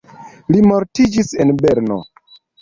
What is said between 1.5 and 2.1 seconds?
Berno.